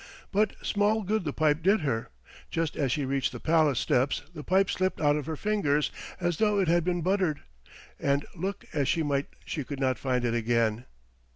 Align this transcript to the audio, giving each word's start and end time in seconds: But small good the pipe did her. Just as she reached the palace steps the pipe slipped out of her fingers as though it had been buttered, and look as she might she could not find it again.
But 0.31 0.55
small 0.65 1.03
good 1.03 1.25
the 1.25 1.31
pipe 1.31 1.61
did 1.61 1.81
her. 1.81 2.09
Just 2.49 2.75
as 2.75 2.91
she 2.91 3.05
reached 3.05 3.31
the 3.31 3.39
palace 3.39 3.77
steps 3.77 4.23
the 4.33 4.43
pipe 4.43 4.71
slipped 4.71 4.99
out 4.99 5.15
of 5.15 5.27
her 5.27 5.35
fingers 5.35 5.91
as 6.19 6.37
though 6.37 6.57
it 6.59 6.67
had 6.67 6.83
been 6.83 7.03
buttered, 7.03 7.41
and 7.99 8.25
look 8.35 8.65
as 8.73 8.87
she 8.87 9.03
might 9.03 9.27
she 9.45 9.63
could 9.63 9.79
not 9.79 9.99
find 9.99 10.25
it 10.25 10.33
again. 10.33 10.85